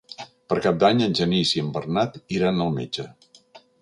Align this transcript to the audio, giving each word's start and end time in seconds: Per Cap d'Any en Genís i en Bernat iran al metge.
Per 0.53 0.55
Cap 0.65 0.77
d'Any 0.83 1.03
en 1.07 1.13
Genís 1.21 1.51
i 1.57 1.63
en 1.65 1.69
Bernat 1.77 2.17
iran 2.39 2.65
al 2.67 2.77
metge. 2.79 3.07